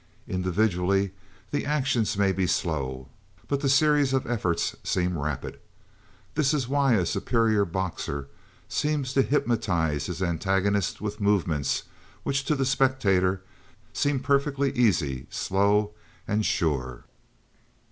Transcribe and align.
Individually 0.27 1.11
the 1.51 1.63
actions 1.63 2.17
may 2.17 2.31
be 2.31 2.47
slow; 2.47 3.07
but 3.47 3.59
the 3.61 3.69
series 3.69 4.13
of 4.13 4.25
efforts 4.25 4.75
seem 4.83 5.15
rapid. 5.15 5.59
That 6.33 6.51
is 6.55 6.67
why 6.67 6.93
a 6.95 7.05
superior 7.05 7.65
boxer 7.65 8.27
seems 8.67 9.13
to 9.13 9.21
hypnotize 9.21 10.07
his 10.07 10.23
antagonist 10.23 11.01
with 11.01 11.21
movements 11.21 11.83
which 12.23 12.43
to 12.45 12.55
the 12.55 12.65
spectator 12.65 13.43
seem 13.93 14.21
perfectly 14.21 14.71
easy, 14.71 15.27
slow, 15.29 15.91
and 16.27 16.43
sure. 16.47 17.03